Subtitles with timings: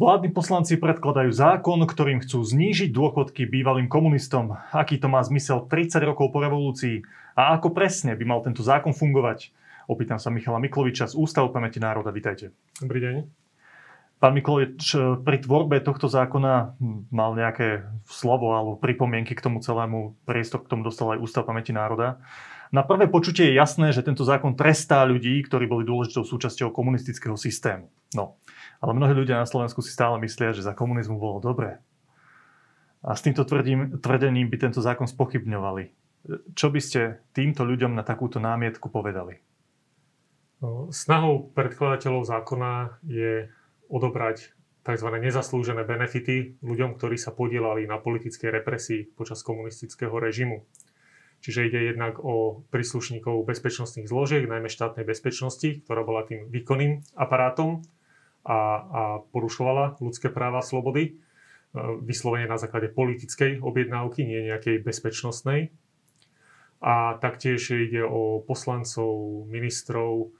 [0.00, 4.56] Vládni poslanci predkladajú zákon, ktorým chcú znížiť dôchodky bývalým komunistom.
[4.72, 7.04] Aký to má zmysel 30 rokov po revolúcii?
[7.36, 9.52] A ako presne by mal tento zákon fungovať?
[9.92, 12.16] Opýtam sa Michala Mikloviča z Ústavu pamäti národa.
[12.16, 12.56] Vítajte.
[12.80, 13.14] Dobrý deň.
[14.24, 16.80] Pán Miklovič, pri tvorbe tohto zákona
[17.12, 21.76] mal nejaké slovo alebo pripomienky k tomu celému priestor, k tomu dostal aj Ústav pamäti
[21.76, 22.24] národa.
[22.70, 27.34] Na prvé počutie je jasné, že tento zákon trestá ľudí, ktorí boli dôležitou súčasťou komunistického
[27.34, 27.90] systému.
[28.14, 28.38] No,
[28.78, 31.82] ale mnohí ľudia na Slovensku si stále myslia, že za komunizmu bolo dobré.
[33.02, 35.84] A s týmto tvrdím, tvrdením by tento zákon spochybňovali.
[36.54, 39.40] Čo by ste týmto ľuďom na takúto námietku povedali?
[40.60, 43.48] No, snahou predkladateľov zákona je
[43.88, 44.52] odobrať
[44.84, 45.08] tzv.
[45.16, 50.68] nezaslúžené benefity ľuďom, ktorí sa podielali na politickej represii počas komunistického režimu.
[51.40, 57.80] Čiže ide jednak o príslušníkov bezpečnostných zložiek, najmä štátnej bezpečnosti, ktorá bola tým výkonným aparátom
[58.44, 61.12] a, a porušovala ľudské práva a slobody, e,
[62.04, 65.72] vyslovene na základe politickej objednávky, nie nejakej bezpečnostnej.
[66.80, 70.32] A taktiež ide o poslancov, ministrov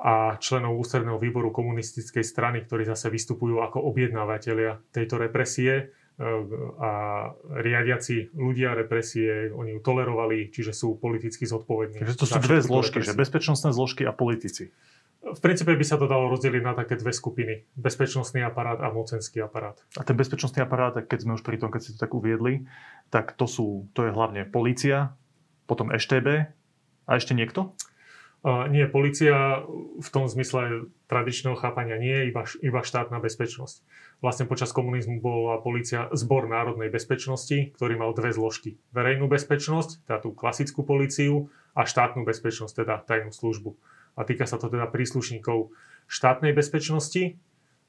[0.00, 5.92] a členov ústredného výboru komunistickej strany, ktorí zase vystupujú ako objednávateľia tejto represie
[6.80, 6.90] a
[7.48, 12.04] riadiaci ľudia represie, oni ju tolerovali, čiže sú politicky zodpovední.
[12.04, 14.68] Takže to sú dve zložky, že bezpečnostné zložky a politici.
[15.20, 17.68] V princípe by sa to dalo rozdeliť na také dve skupiny.
[17.76, 19.76] Bezpečnostný aparát a mocenský aparát.
[19.96, 22.64] A ten bezpečnostný aparát, keď sme už pri tom, keď ste to tak uviedli,
[23.12, 25.12] tak to, sú, to je hlavne policia,
[25.68, 26.52] potom EŠTB
[27.04, 27.76] a ešte niekto?
[28.44, 29.60] Nie, policia
[30.00, 33.84] v tom zmysle tradičného chápania nie iba, iba štátna bezpečnosť.
[34.24, 38.80] Vlastne počas komunizmu bola policia zbor národnej bezpečnosti, ktorý mal dve zložky.
[38.96, 43.78] Verejnú bezpečnosť, teda tú klasickú policiu, a štátnu bezpečnosť, teda tajnú službu
[44.18, 45.70] a týka sa to teda príslušníkov
[46.10, 47.38] štátnej bezpečnosti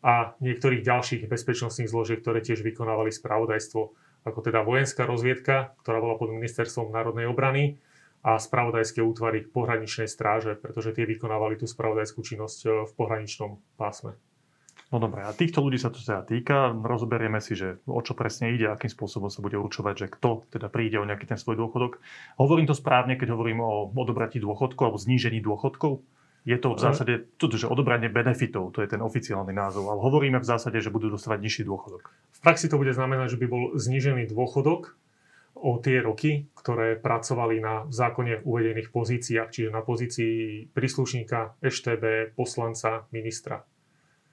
[0.06, 3.82] a niektorých ďalších bezpečnostných zložiek, ktoré tiež vykonávali spravodajstvo,
[4.26, 7.82] ako teda vojenská rozviedka, ktorá bola pod ministerstvom národnej obrany
[8.22, 14.14] a spravodajské útvary pohraničnej stráže, pretože tie vykonávali tú spravodajskú činnosť e, v pohraničnom pásme.
[14.92, 16.76] No dobré, a týchto ľudí sa to teda týka.
[16.76, 20.68] Rozoberieme si, že o čo presne ide, akým spôsobom sa bude určovať, že kto teda
[20.68, 22.04] príde o nejaký ten svoj dôchodok.
[22.36, 26.04] Hovorím to správne, keď hovorím o odobratí dôchodkov alebo znížení dôchodkov?
[26.44, 30.42] Je to v zásade to, že odobranie benefitov, to je ten oficiálny názov, ale hovoríme
[30.42, 32.10] v zásade, že budú dostávať nižší dôchodok.
[32.34, 34.98] V praxi to bude znamenať, že by bol znížený dôchodok
[35.56, 42.34] o tie roky, ktoré pracovali na v zákone uvedených pozíciách, čiže na pozícii príslušníka EŠTB,
[42.34, 43.62] poslanca, ministra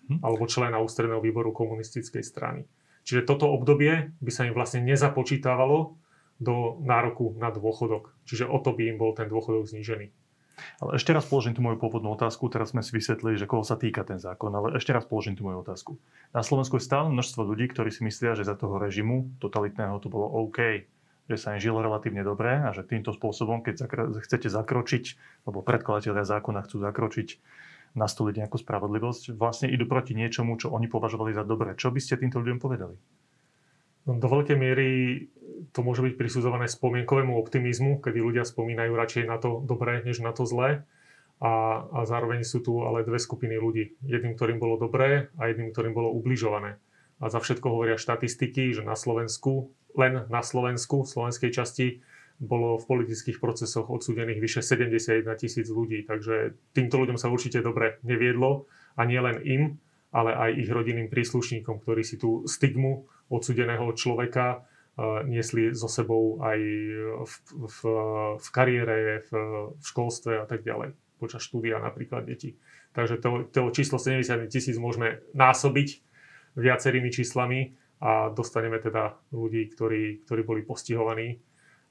[0.09, 0.25] hm?
[0.25, 2.63] alebo člena ústredného výboru komunistickej strany.
[3.09, 5.97] Čiže toto obdobie by sa im vlastne nezapočítavalo
[6.39, 8.13] do nároku na dôchodok.
[8.29, 10.13] Čiže o to by im bol ten dôchodok znížený.
[10.83, 12.51] Ale ešte raz položím tú moju pôvodnú otázku.
[12.51, 15.47] Teraz sme si vysvetlili, že koho sa týka ten zákon, ale ešte raz položím tú
[15.47, 16.03] moju otázku.
[16.35, 20.11] Na Slovensku je stále množstvo ľudí, ktorí si myslia, že za toho režimu totalitného to
[20.11, 20.85] bolo OK,
[21.29, 25.05] že sa im žilo relatívne dobre a že týmto spôsobom, keď zakr- chcete zakročiť,
[25.45, 27.29] alebo predkladateľia zákona chcú zakročiť,
[27.93, 31.77] nastoliť nejakú spravodlivosť, vlastne idú proti niečomu, čo oni považovali za dobré.
[31.77, 32.97] Čo by ste týmto ľuďom povedali?
[34.09, 34.89] No, do veľkej miery
[35.77, 40.33] to môže byť prisudzované spomienkovému optimizmu, kedy ľudia spomínajú radšej na to dobré, než na
[40.33, 40.89] to zlé.
[41.39, 43.95] A, a zároveň sú tu ale dve skupiny ľudí.
[44.03, 46.81] Jedným, ktorým bolo dobré a jedným, ktorým bolo ubližované.
[47.21, 51.87] A za všetko hovoria štatistiky, že na Slovensku, len na Slovensku, v slovenskej časti,
[52.39, 56.07] bolo v politických procesoch odsúdených vyše 71 tisíc ľudí.
[56.07, 58.71] Takže týmto ľuďom sa určite dobre neviedlo.
[58.95, 59.63] A nie len im,
[60.15, 64.63] ale aj ich rodinným príslušníkom, ktorí si tú stigmu odsudeného človeka
[65.27, 66.59] niesli so sebou aj
[67.23, 67.79] v, v,
[68.39, 69.31] v kariére, v,
[69.79, 72.59] v školstve a tak ďalej, počas štúdia napríklad detí.
[72.99, 76.03] Takže to, to číslo 70 tisíc môžeme násobiť
[76.59, 81.43] viacerými číslami a dostaneme teda ľudí, ktorí, ktorí boli postihovaní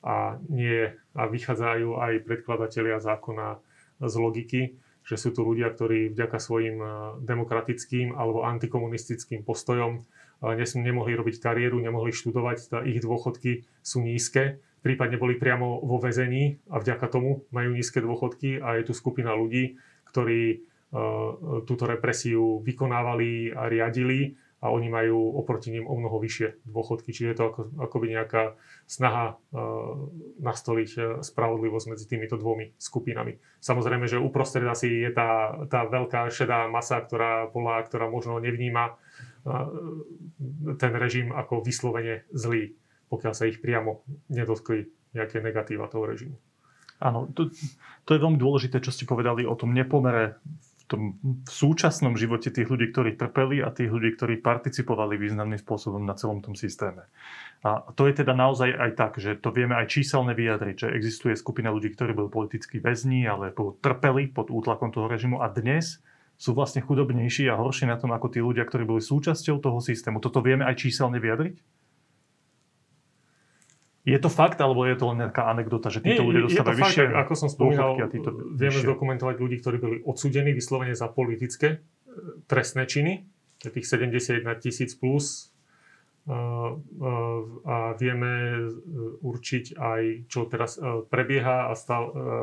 [0.04, 3.60] a, nie, a vychádzajú aj predkladatelia zákona
[4.00, 4.62] z logiky,
[5.08, 6.80] že sú tu ľudia, ktorí vďaka svojim
[7.24, 10.04] demokratickým alebo antikomunistickým postojom
[10.84, 16.62] nemohli robiť kariéru, nemohli študovať, tá ich dôchodky sú nízke, prípadne boli priamo vo väzení
[16.70, 19.82] a vďaka tomu majú nízke dôchodky a je tu skupina ľudí,
[20.14, 20.58] ktorí e,
[21.66, 27.14] túto represiu vykonávali a riadili a oni majú oproti ním o mnoho vyššie dôchodky.
[27.14, 28.58] Čiže je to ako, akoby nejaká
[28.90, 30.10] snaha uh,
[30.42, 33.38] nastoliť e, spravodlivosť medzi týmito dvomi skupinami.
[33.62, 38.98] Samozrejme, že uprostred asi je tá, tá veľká šedá masa, ktorá bola, ktorá možno nevníma
[40.78, 42.76] ten režim ako vyslovene zlý,
[43.08, 46.36] pokiaľ sa ich priamo nedotkli nejaké negatíva toho režimu.
[46.98, 47.54] Áno, to,
[48.04, 50.42] to je veľmi dôležité, čo ste povedali o tom nepomere
[50.88, 56.00] tom v súčasnom živote tých ľudí, ktorí trpeli a tých ľudí, ktorí participovali významným spôsobom
[56.02, 57.12] na celom tom systéme.
[57.62, 61.36] A to je teda naozaj aj tak, že to vieme aj číselne vyjadriť, že existuje
[61.36, 66.00] skupina ľudí, ktorí boli politicky väzni alebo trpeli pod útlakom toho režimu a dnes
[66.38, 70.22] sú vlastne chudobnejší a horší na tom ako tí ľudia, ktorí boli súčasťou toho systému.
[70.22, 71.77] Toto vieme aj číselne vyjadriť?
[74.08, 77.20] Je to fakt, alebo je to len nejaká anekdota, že títo ľudia dostávajú vyššie fakt,
[77.28, 78.88] ako som spomínal, vieme vyššie.
[78.88, 81.78] zdokumentovať ľudí, ktorí boli odsudení vyslovene za politické e,
[82.48, 83.28] trestné činy,
[83.60, 85.52] tých 71 tisíc plus
[86.24, 86.36] e, e,
[87.68, 88.32] a vieme
[89.20, 90.02] určiť aj,
[90.32, 90.80] čo teraz
[91.12, 91.76] prebieha a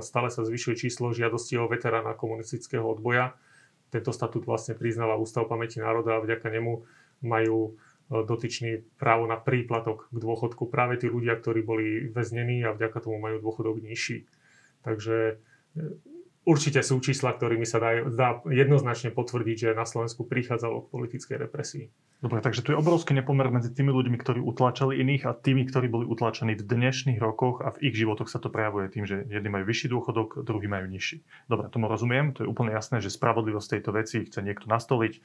[0.04, 3.40] stále sa zvyšuje číslo žiadosti o veterána komunistického odboja.
[3.88, 6.84] Tento statút vlastne priznáva Ústav pamäti národa a vďaka nemu
[7.24, 7.80] majú
[8.12, 13.16] dotyčný právo na príplatok k dôchodku práve tí ľudia, ktorí boli väznení a vďaka tomu
[13.16, 14.28] majú dôchodok nižší.
[14.84, 15.36] Takže e,
[16.44, 21.36] určite sú čísla, ktorými sa dá, dá jednoznačne potvrdiť, že na Slovensku prichádzalo k politickej
[21.48, 21.86] represii.
[22.24, 25.92] Dobre, takže tu je obrovský nepomer medzi tými ľuďmi, ktorí utlačali iných a tými, ktorí
[25.92, 29.52] boli utlačení v dnešných rokoch a v ich životoch sa to prejavuje tým, že jedni
[29.52, 31.20] majú vyšší dôchodok, druhí majú nižší.
[31.52, 35.12] Dobre, tomu rozumiem, to je úplne jasné, že spravodlivosť tejto veci chce niekto nastoliť.
[35.12, 35.20] E,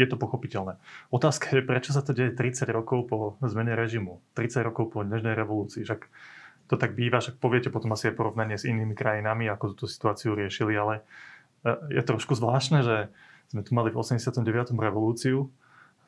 [0.00, 0.80] je to pochopiteľné.
[1.12, 5.36] Otázka je, prečo sa to deje 30 rokov po zmene režimu, 30 rokov po dnešnej
[5.36, 5.84] revolúcii.
[5.84, 6.08] Však
[6.68, 10.32] to tak býva, však poviete potom asi aj porovnanie s inými krajinami, ako tú situáciu
[10.32, 11.04] riešili, ale
[11.64, 12.96] e, je trošku zvláštne, že
[13.52, 14.72] sme tu mali v 89.
[14.72, 15.52] revolúciu,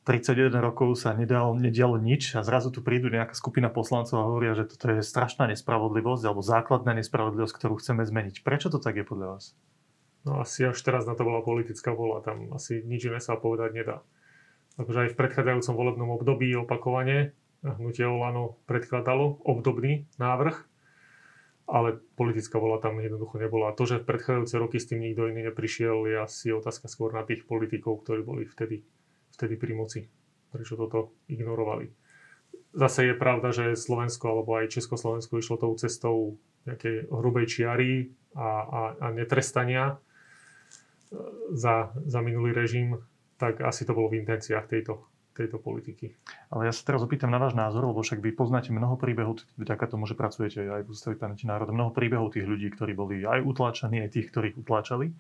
[0.07, 4.55] 31 rokov sa nedalo, nedialo nič a zrazu tu prídu nejaká skupina poslancov a hovoria,
[4.55, 8.47] že toto je strašná nespravodlivosť alebo základná nespravodlivosť, ktorú chceme zmeniť.
[8.47, 9.59] Prečo to tak je podľa vás?
[10.23, 13.75] No asi až teraz na to bola politická vola, tam asi nič iné sa povedať
[13.75, 13.99] nedá.
[14.79, 17.35] Takže aj v predchádzajúcom volebnom období opakovane
[17.75, 20.57] hnutie Olano predkladalo obdobný návrh,
[21.67, 23.75] ale politická vola tam jednoducho nebola.
[23.75, 27.11] A to, že v predchádzajúce roky s tým nikto iný neprišiel, je asi otázka skôr
[27.11, 28.87] na tých politikov, ktorí boli vtedy
[29.37, 30.01] vtedy pri moci.
[30.49, 31.93] Prečo toto ignorovali.
[32.73, 37.93] Zase je pravda, že Slovensko alebo aj Československo išlo tou cestou nejakej hrubej čiary
[38.33, 39.97] a, a, a netrestania e,
[41.53, 43.01] za, za minulý režim,
[43.37, 45.05] tak asi to bolo v intenciách tejto,
[45.37, 46.17] tejto politiky.
[46.49, 49.85] Ale ja sa teraz opýtam na váš názor, lebo však vy poznáte mnoho príbehov, vďaka
[49.93, 53.45] tomu, že pracujete aj v Ústavi pamäti národa, mnoho príbehov tých ľudí, ktorí boli aj
[53.45, 55.13] utláčaní, aj tých, ktorých utláčali.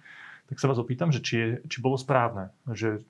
[0.48, 3.02] Tak sa vás opýtam, že či, je, či bolo správne, že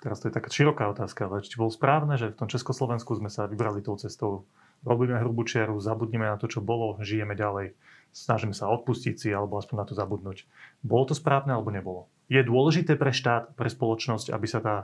[0.00, 3.28] teraz to je taká široká otázka, ale či bolo správne, že v tom Československu sme
[3.28, 4.48] sa vybrali tou cestou,
[4.82, 7.76] robíme hrubú čiaru, zabudnime na to, čo bolo, žijeme ďalej,
[8.16, 10.48] snažíme sa odpustiť si alebo aspoň na to zabudnúť.
[10.80, 12.08] Bolo to správne alebo nebolo?
[12.30, 14.76] Je dôležité pre štát, pre spoločnosť, aby sa tá,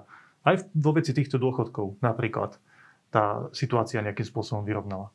[0.47, 2.57] aj vo veci týchto dôchodkov napríklad,
[3.11, 5.11] tá situácia nejakým spôsobom vyrovnala?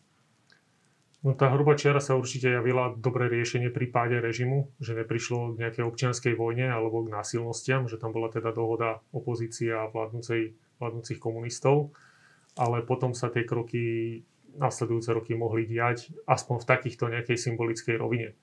[1.21, 5.59] No tá hrubá čiara sa určite javila dobré riešenie pri páde režimu, že neprišlo k
[5.61, 11.21] nejakej občianskej vojne alebo k násilnostiam, že tam bola teda dohoda opozícia a vládnúcej, vládnúcich
[11.21, 11.93] komunistov,
[12.57, 14.25] ale potom sa tie kroky,
[14.57, 18.33] nasledujúce roky mohli diať aspoň v takýchto nejakej symbolickej rovine.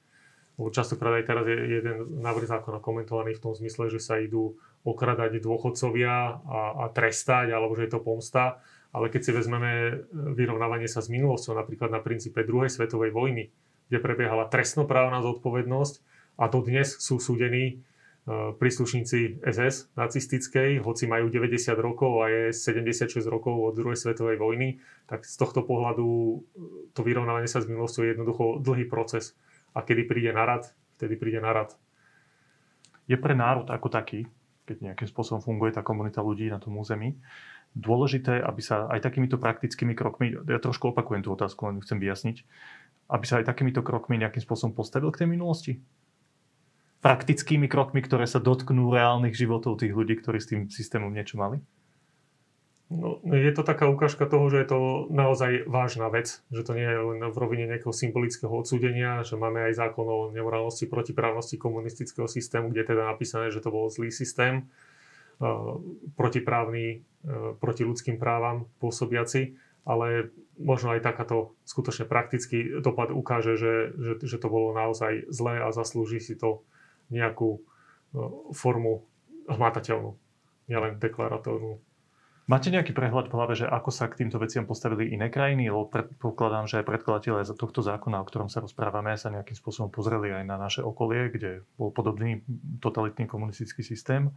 [0.54, 4.54] Lebo častokrát aj teraz je jeden návrh zákona komentovaný v tom zmysle, že sa idú
[4.86, 9.92] okradať dôchodcovia a, a trestať, alebo že je to pomsta ale keď si vezmeme e,
[10.32, 13.52] vyrovnávanie sa s minulosťou, napríklad na princípe druhej svetovej vojny,
[13.88, 15.94] kde prebiehala trestnoprávna zodpovednosť
[16.40, 17.74] a to dnes sú súdení e,
[18.56, 24.80] príslušníci SS nacistickej, hoci majú 90 rokov a je 76 rokov od druhej svetovej vojny,
[25.04, 26.36] tak z tohto pohľadu e,
[26.96, 29.36] to vyrovnávanie sa s minulosťou je jednoducho dlhý proces.
[29.76, 31.76] A kedy príde narad, vtedy príde narad.
[33.04, 34.28] Je pre národ ako taký,
[34.68, 37.16] keď nejakým spôsobom funguje tá komunita ľudí na tom území,
[37.72, 42.36] dôležité, aby sa aj takýmito praktickými krokmi, ja trošku opakujem tú otázku, len chcem vyjasniť,
[43.08, 45.72] aby sa aj takýmito krokmi nejakým spôsobom postavil k tej minulosti?
[47.00, 51.64] Praktickými krokmi, ktoré sa dotknú reálnych životov tých ľudí, ktorí s tým systémom niečo mali?
[52.88, 54.80] No, je to taká ukážka toho, že je to
[55.12, 59.60] naozaj vážna vec, že to nie je len v rovine nejakého symbolického odsúdenia, že máme
[59.68, 64.08] aj zákon o nemorálnosti, protiprávnosti komunistického systému, kde je teda napísané, že to bol zlý
[64.08, 64.72] systém,
[66.16, 73.90] protiprávny E, proti ľudským právam pôsobiaci, ale možno aj takáto skutočne praktický dopad ukáže, že,
[73.98, 76.62] že, že to bolo naozaj zlé a zaslúži si to
[77.10, 77.60] nejakú e,
[78.54, 79.02] formu
[79.50, 80.14] hmatateľnú,
[80.70, 81.82] nielen deklaratórnu.
[82.48, 85.68] Máte nejaký prehľad v hlave, že ako sa k týmto veciam postavili iné krajiny?
[85.68, 90.32] Lebo predpokladám, že aj predkladateľe tohto zákona, o ktorom sa rozprávame, sa nejakým spôsobom pozreli
[90.32, 92.40] aj na naše okolie, kde bol podobný
[92.80, 94.32] totalitný komunistický systém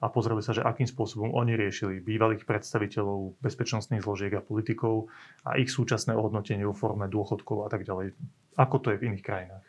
[0.00, 5.12] a pozreli sa, že akým spôsobom oni riešili bývalých predstaviteľov bezpečnostných zložiek a politikov
[5.44, 8.16] a ich súčasné ohodnotenie vo forme dôchodkov a tak ďalej.
[8.56, 9.66] Ako to je v iných krajinách?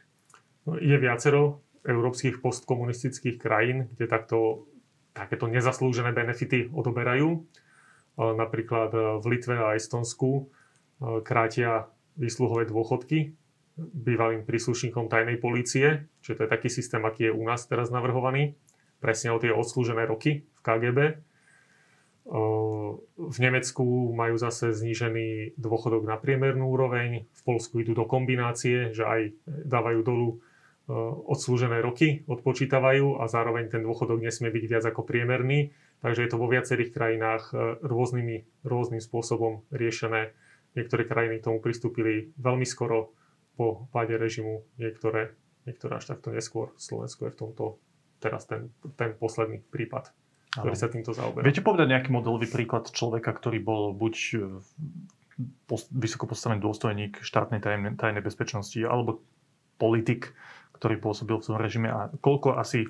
[0.64, 4.64] No, je viacero európskych postkomunistických krajín, kde takto
[5.12, 7.44] takéto nezaslúžené benefity odoberajú.
[8.20, 10.52] Napríklad v Litve a Estonsku
[11.24, 11.88] krátia
[12.20, 13.34] výsluhové dôchodky
[13.80, 18.54] bývalým príslušníkom tajnej polície, čiže to je taký systém, aký je u nás teraz navrhovaný,
[19.00, 21.00] presne o tie odslúžené roky v KGB.
[23.18, 29.08] V Nemecku majú zase znížený dôchodok na priemernú úroveň, v Polsku idú do kombinácie, že
[29.08, 30.30] aj dávajú dolu
[31.26, 35.74] odslúžené roky, odpočítavajú a zároveň ten dôchodok nesmie byť viac ako priemerný.
[36.02, 37.54] Takže je to vo viacerých krajinách
[37.86, 40.34] rôznymi, rôznym spôsobom riešené.
[40.74, 43.14] Niektoré krajiny k tomu pristúpili veľmi skoro
[43.54, 45.38] po páde režimu, niektoré,
[45.70, 46.74] niektoré až takto neskôr.
[46.80, 47.64] Slovensko je v tomto
[48.18, 50.10] teraz ten, ten posledný prípad,
[50.58, 50.82] ktorý ano.
[50.82, 51.46] sa týmto zaoberá.
[51.46, 54.14] Viete povedať nejaký modelový príklad človeka, ktorý bol buď
[55.94, 59.22] vysoko postavený dôstojník štátnej tajnej, tajnej bezpečnosti alebo
[59.82, 60.34] politik,
[60.78, 62.86] ktorý pôsobil v tom režime a koľko asi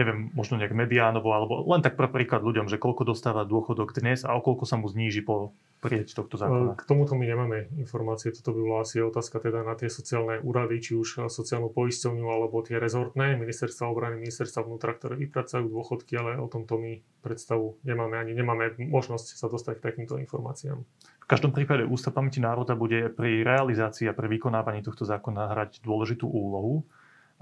[0.00, 4.24] neviem, možno nejak mediánovo, alebo len tak pre príklad ľuďom, že koľko dostáva dôchodok dnes
[4.24, 5.52] a o koľko sa mu zníži po
[5.84, 6.78] prijať tohto zákona?
[6.78, 8.32] K tomuto my nemáme informácie.
[8.32, 12.62] Toto by bola asi otázka teda na tie sociálne úrady, či už sociálnu poisťovňu alebo
[12.64, 18.16] tie rezortné, ministerstva obrany, ministerstva vnútra, ktoré vypracajú dôchodky, ale o tomto my predstavu nemáme
[18.16, 20.80] ani nemáme možnosť sa dostať k takýmto informáciám.
[21.22, 25.82] V každom prípade Ústav pamäti národa bude pri realizácii a pri vykonávaní tohto zákona hrať
[25.82, 26.86] dôležitú úlohu.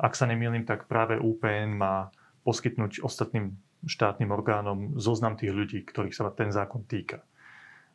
[0.01, 2.09] Ak sa nemýlim, tak práve UPN má
[2.45, 7.25] poskytnúť ostatným štátnym orgánom zoznam tých ľudí, ktorých sa ten zákon týka.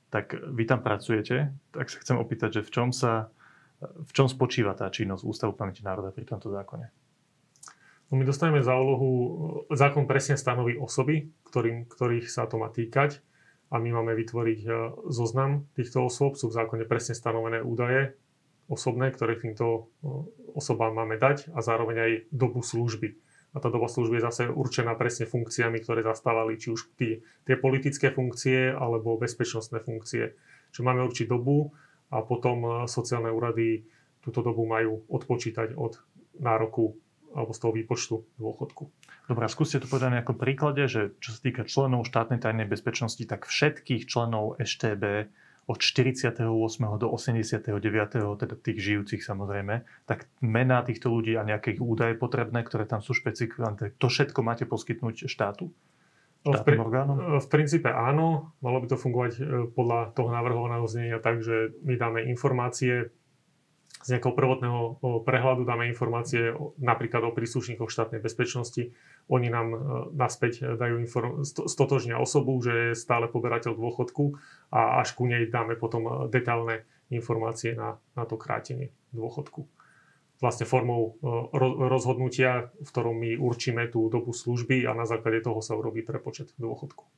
[0.09, 3.29] Tak vy tam pracujete, tak sa chcem opýtať, že v čom, sa,
[3.81, 6.87] v čom spočíva tá činnosť Ústavu pamäti národa pri tomto zákone?
[8.13, 9.09] No my dostaneme za úlohu,
[9.73, 13.21] zákon presne stanoví osoby, ktorým, ktorých sa to má týkať
[13.73, 14.69] a my máme vytvoriť e,
[15.09, 16.37] zoznam týchto osôb.
[16.37, 18.13] Sú v zákone presne stanovené údaje
[18.69, 19.81] osobné, ktoré týmto e,
[20.53, 23.17] osobám máme dať a zároveň aj dobu služby
[23.55, 27.55] a tá doba služby je zase určená presne funkciami, ktoré zastávali, či už tí, tie
[27.55, 30.35] politické funkcie alebo bezpečnostné funkcie.
[30.75, 31.71] Čiže máme určiť dobu
[32.11, 33.87] a potom e, sociálne úrady
[34.19, 36.03] túto dobu majú odpočítať od
[36.43, 36.99] nároku
[37.35, 38.83] alebo z toho výpočtu dôchodku.
[39.27, 43.23] Dobre, skúste to povedať na nejakom príklade, že čo sa týka členov štátnej tajnej bezpečnosti,
[43.27, 45.31] tak všetkých členov EŠTB
[45.65, 46.45] od 48.
[47.01, 47.73] do 89.
[48.37, 53.17] teda tých žijúcich samozrejme, tak mená týchto ľudí a nejaké údaje potrebné, ktoré tam sú
[53.17, 55.73] špecifikované, to všetko máte poskytnúť štátu?
[56.45, 56.77] V, pri,
[57.41, 59.41] v princípe áno, malo by to fungovať e,
[59.73, 63.09] podľa toho navrhovaného znenia tak, že my dáme informácie
[64.05, 68.93] z nejakého prvotného prehľadu dáme informácie napríklad o príslušníkoch štátnej bezpečnosti.
[69.33, 69.77] Oni nám e,
[70.13, 74.37] naspäť dajú inform- stotožnia osobu, že je stále poberateľ dôchodku
[74.69, 79.65] a až ku nej dáme potom e, detailné informácie na, na to krátenie dôchodku.
[80.37, 81.57] Vlastne formou e,
[81.89, 86.53] rozhodnutia, v ktorom my určíme tú dobu služby a na základe toho sa urobí prepočet
[86.61, 87.09] dôchodku.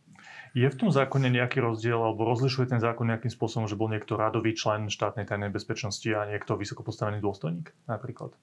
[0.54, 4.16] Je v tom zákone nejaký rozdiel, alebo rozlišuje ten zákon nejakým spôsobom, že bol niekto
[4.16, 8.36] radový člen štátnej tajnej bezpečnosti a niekto vysoko postavený dôstojník napríklad?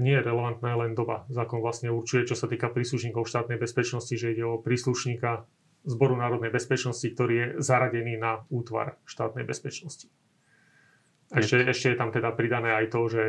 [0.00, 1.28] Nie je relevantná len doba.
[1.28, 5.44] Zákon vlastne určuje, čo sa týka príslušníkov štátnej bezpečnosti, že ide o príslušníka
[5.80, 10.12] Zboru národnej bezpečnosti, ktorý je zaradený na útvar štátnej bezpečnosti.
[11.32, 13.24] Ešte, ešte je tam teda pridané aj to, že,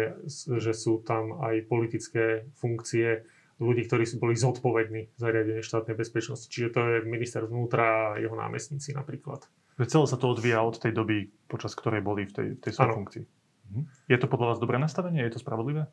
[0.60, 3.24] že sú tam aj politické funkcie
[3.62, 6.50] ľudí, ktorí sú boli zodpovední za riadenie štátnej bezpečnosti.
[6.50, 9.46] Čiže to je minister vnútra a jeho námestníci napríklad.
[9.82, 13.24] Celé sa to odvíja od tej doby, počas ktorej boli v tej, tej svojej funkcii.
[13.72, 13.82] Mhm.
[14.10, 15.22] Je to podľa vás dobré nastavenie?
[15.22, 15.86] Je to spravodlivé?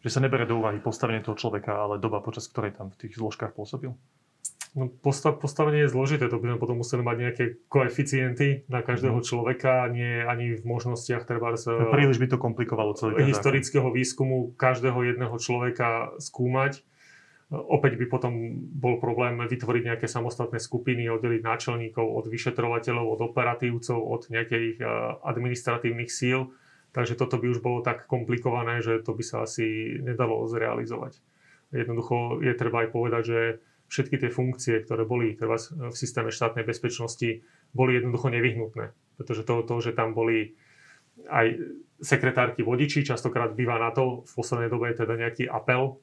[0.00, 3.20] Že sa nebere do úvahy postavenie toho človeka, ale doba, počas ktorej tam v tých
[3.20, 3.92] zložkách pôsobil?
[4.70, 4.86] No,
[5.42, 9.26] postavenie je zložité, to by sme potom museli mať nejaké koeficienty na každého mm.
[9.26, 11.50] človeka, nie ani v možnostiach treba.
[11.58, 13.98] No, príliš by to komplikovalo celý ten historického zákon.
[13.98, 16.86] výskumu každého jedného človeka skúmať.
[17.50, 23.98] Opäť by potom bol problém vytvoriť nejaké samostatné skupiny, oddeliť náčelníkov od vyšetrovateľov, od operatívcov,
[23.98, 24.86] od nejakých e,
[25.26, 26.54] administratívnych síl.
[26.94, 31.18] Takže toto by už bolo tak komplikované, že to by sa asi nedalo zrealizovať.
[31.74, 33.40] Jednoducho je treba aj povedať, že
[33.90, 37.42] všetky tie funkcie, ktoré boli treba v systéme štátnej bezpečnosti,
[37.74, 38.94] boli jednoducho nevyhnutné.
[39.18, 40.54] Pretože to, to, že tam boli
[41.26, 41.58] aj
[42.00, 46.00] sekretárky vodiči, častokrát býva na to v poslednej dobe teda nejaký apel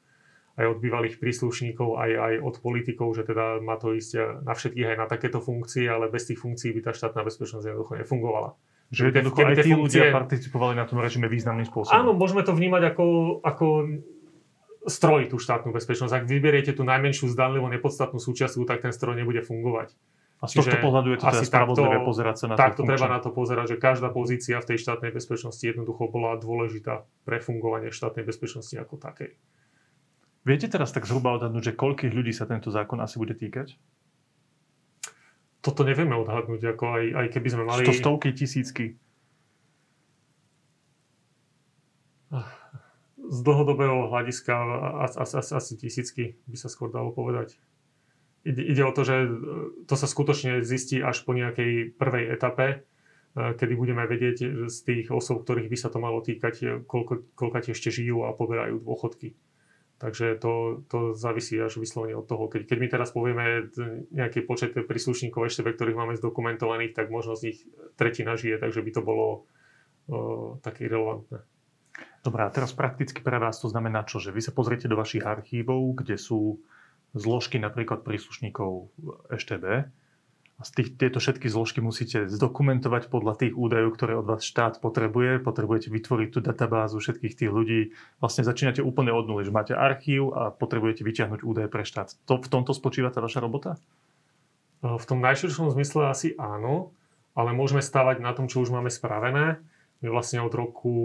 [0.57, 4.89] aj od bývalých príslušníkov, aj, aj od politikov, že teda má to ísť na všetkých
[4.89, 8.57] aj na takéto funkcie, ale bez tých funkcií by tá štátna bezpečnosť jednoducho nefungovala.
[8.89, 10.01] Že jednoducho aj tí funkcie...
[10.01, 11.93] ľudia participovali na tom režime významným spôsobom.
[11.93, 13.05] Áno, môžeme to vnímať ako,
[13.45, 13.65] ako
[14.87, 16.13] stroj tú štátnu bezpečnosť.
[16.13, 19.93] Ak vyberiete tú najmenšiu zdanlivo nepodstatnú súčiastku, tak ten stroj nebude fungovať.
[20.37, 23.17] A z tohto pohľadu je to teda spravodlivé pozerať sa na to Takto treba na
[23.17, 28.21] to pozerať, že každá pozícia v tej štátnej bezpečnosti jednoducho bola dôležitá pre fungovanie štátnej
[28.21, 29.33] bezpečnosti ako takej.
[30.45, 33.81] Viete teraz tak zhruba odhadnúť, že koľkých ľudí sa tento zákon asi bude týkať?
[35.65, 37.83] Toto nevieme odhadnúť, ako aj, aj keby sme mali...
[37.83, 38.95] To stovky, tisícky.
[43.27, 44.53] Z dlhodobého hľadiska
[45.03, 47.59] asi, asi, asi tisícky by sa skôr dalo povedať.
[48.47, 49.27] Ide, ide o to, že
[49.91, 52.77] to sa skutočne zistí až po nejakej prvej etape, e,
[53.35, 57.91] kedy budeme vedieť z tých osôb, ktorých by sa to malo týkať, koľko, koľko ešte
[57.91, 59.35] žijú a poberajú dôchodky.
[59.97, 62.45] Takže to, to závisí až vyslovene od toho.
[62.45, 63.73] Keď, keď my teraz povieme
[64.13, 67.57] nejaký počet príslušníkov ešte, ktorých máme zdokumentovaných, tak možno z nich
[67.97, 69.49] tretina žije, takže by to bolo
[70.05, 71.41] uh, také relevantné.
[72.21, 74.19] Dobrá, a teraz prakticky pre vás to znamená čo?
[74.19, 76.59] Že vy sa pozriete do vašich archívov, kde sú
[77.15, 78.91] zložky napríklad príslušníkov
[79.31, 79.89] EŠTB
[80.57, 84.81] a z tých, tieto všetky zložky musíte zdokumentovať podľa tých údajov, ktoré od vás štát
[84.81, 85.37] potrebuje.
[85.45, 87.93] Potrebujete vytvoriť tú databázu všetkých tých ľudí.
[88.17, 92.17] Vlastne začínate úplne od nuly, že máte archív a potrebujete vyťahnuť údaje pre štát.
[92.25, 93.77] To, v tomto spočíva tá vaša robota?
[94.81, 96.89] V tom najširšom zmysle asi áno,
[97.37, 99.61] ale môžeme stávať na tom, čo už máme spravené.
[99.97, 100.95] My vlastne od roku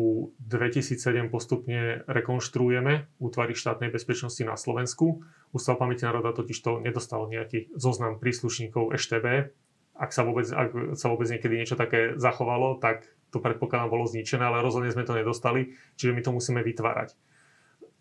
[0.45, 5.25] 2007 postupne rekonštruujeme útvary štátnej bezpečnosti na Slovensku.
[5.57, 9.49] Ústav pamäti národa totiž to nedostal nejaký zoznam príslušníkov EŠTB.
[9.97, 14.45] Ak sa vôbec, ak sa vôbec niekedy niečo také zachovalo, tak to predpokladám bolo zničené,
[14.45, 17.17] ale rozhodne sme to nedostali, čiže my to musíme vytvárať.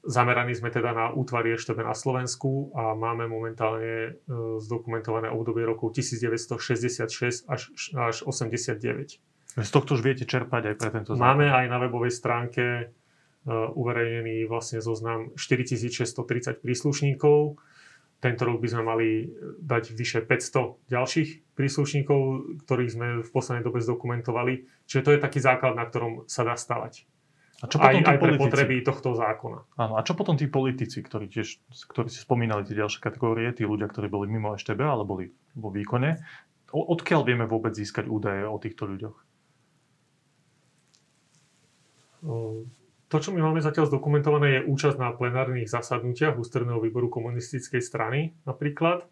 [0.01, 4.11] Zameraní sme teda na útvary EŠTB na Slovensku a máme momentálne e,
[4.59, 7.61] zdokumentované obdobie rokov 1966 až,
[7.95, 9.30] až 89.
[9.59, 11.27] Z tohto už viete čerpať aj pre tento zákon.
[11.27, 17.59] Máme aj na webovej stránke uh, uverejnený vlastne zoznam 4630 príslušníkov.
[18.21, 19.07] Tento rok by sme mali
[19.59, 22.21] dať vyše 500 ďalších príslušníkov,
[22.63, 24.85] ktorých sme v poslednej dobe zdokumentovali.
[24.85, 27.09] Čiže to je taký základ, na ktorom sa dá stavať.
[27.61, 29.59] A čo potom aj, aj pre potreby tohto zákona.
[29.77, 31.61] Áno, a čo potom tí politici, ktorí tiež,
[31.93, 35.69] ktorí si spomínali tie ďalšie kategórie, tí ľudia, ktorí boli mimo EŠTB, ale boli vo
[35.69, 36.17] výkone,
[36.73, 39.30] odkiaľ vieme vôbec získať údaje o týchto ľuďoch?
[43.11, 48.31] To, čo my máme zatiaľ zdokumentované, je účasť na plenárnych zasadnutiach ústredného výboru komunistickej strany
[48.47, 49.03] napríklad.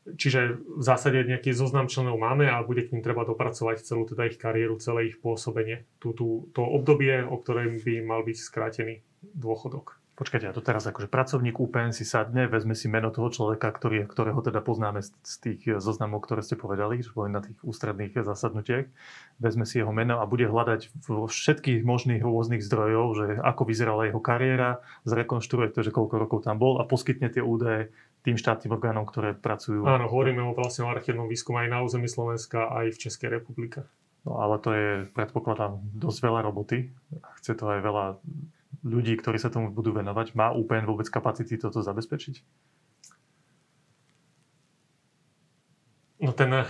[0.00, 4.32] Čiže v zásade nejaký zoznam členov máme a bude k ním treba dopracovať celú teda
[4.32, 5.84] ich kariéru, celé ich pôsobenie.
[6.00, 9.04] Tú, tú, to obdobie, o ktorom by mal byť skrátený
[9.36, 9.99] dôchodok.
[10.20, 14.04] Počkajte, a to teraz akože pracovník UPN si sadne, vezme si meno toho človeka, ktorý,
[14.04, 18.84] ktorého teda poznáme z, tých zoznamov, ktoré ste povedali, že boli na tých ústredných zasadnutiach,
[19.40, 24.12] vezme si jeho meno a bude hľadať vo všetkých možných rôznych zdrojov, že ako vyzerala
[24.12, 27.88] jeho kariéra, zrekonštruuje to, že koľko rokov tam bol a poskytne tie údaje
[28.20, 29.88] tým štátnym orgánom, ktoré pracujú.
[29.88, 33.88] Áno, hovoríme o vlastne o archívnom výskume aj na území Slovenska, aj v Českej republike.
[34.28, 36.92] No ale to je, predpokladám, dosť veľa roboty.
[37.40, 38.04] Chce to aj veľa
[38.84, 40.32] ľudí, ktorí sa tomu budú venovať?
[40.36, 42.42] Má UPN vôbec kapacity toto zabezpečiť?
[46.20, 46.64] No ten e,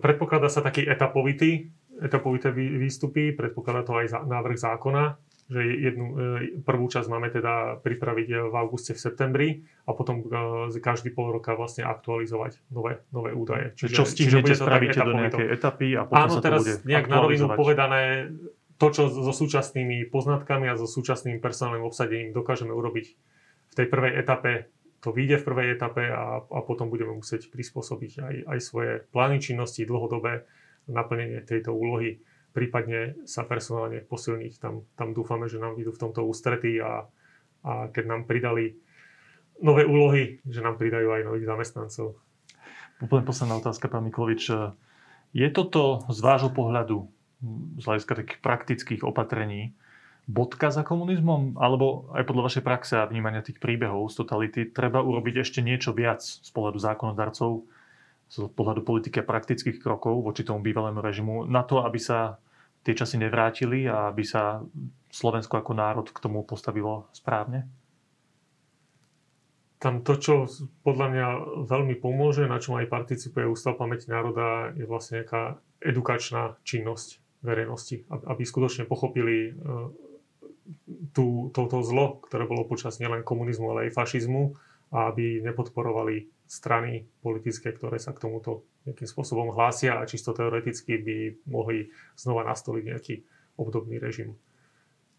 [0.00, 5.16] predpokladá sa taký etapovitý, etapovité výstupy, predpokladá to aj návrh zákona,
[5.48, 9.48] že jednu, e, prvú časť máme teda pripraviť v auguste, v septembri
[9.88, 10.28] a potom
[10.76, 13.72] každý pol roka vlastne aktualizovať nové, nové údaje.
[13.80, 17.06] Čiže, čo stihnete, spravíte do nejakej etapy a potom Áno, sa to teraz bude nejak
[17.08, 18.02] na rovinu povedané,
[18.76, 23.06] to, čo so súčasnými poznatkami a so súčasným personálnym obsadením dokážeme urobiť
[23.72, 24.68] v tej prvej etape,
[25.00, 29.38] to vyjde v prvej etape a, a potom budeme musieť prispôsobiť aj, aj svoje plány
[29.40, 30.44] činnosti, dlhodobé
[30.90, 32.20] naplnenie tejto úlohy,
[32.52, 34.52] prípadne sa personálne posilniť.
[34.60, 37.04] Tam, tam dúfame, že nám idú v tomto ústretí a,
[37.64, 38.76] a keď nám pridali
[39.60, 42.16] nové úlohy, že nám pridajú aj nových zamestnancov.
[43.00, 44.52] Úplne posledná otázka, pán Miklovič.
[45.36, 47.12] Je toto z vášho pohľadu
[47.76, 49.76] z hľadiska takých praktických opatrení
[50.26, 51.60] bodka za komunizmom?
[51.60, 55.92] Alebo aj podľa vašej praxe a vnímania tých príbehov z totality treba urobiť ešte niečo
[55.92, 57.62] viac z pohľadu zákonodarcov,
[58.26, 62.42] z pohľadu politiky a praktických krokov voči tomu bývalému režimu na to, aby sa
[62.82, 64.62] tie časy nevrátili a aby sa
[65.10, 67.66] Slovensko ako národ k tomu postavilo správne?
[69.76, 70.34] Tam to, čo
[70.82, 71.26] podľa mňa
[71.68, 78.02] veľmi pomôže, na čom aj participuje Ústav pamäti národa, je vlastne nejaká edukačná činnosť verejnosti,
[78.10, 79.52] aby skutočne pochopili e,
[81.14, 84.58] tú, toto zlo, ktoré bolo počas nielen komunizmu, ale aj fašizmu
[84.90, 90.98] a aby nepodporovali strany politické, ktoré sa k tomuto nejakým spôsobom hlásia a čisto teoreticky
[90.98, 91.16] by
[91.50, 93.14] mohli znova nastoliť nejaký
[93.58, 94.38] obdobný režim.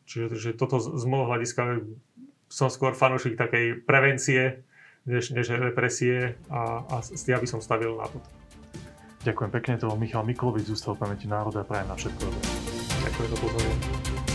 [0.07, 1.83] Čiže že toto z môjho hľadiska
[2.47, 4.63] som skôr fanúšik takej prevencie,
[5.03, 8.19] než, než represie a, a ja by som stavil na to.
[9.27, 12.47] Ďakujem pekne, to bol Michal Miklovič z Ústavu pamäti národa a prajem na všetko dobré.
[13.03, 14.26] Ďakujem za pozornosť.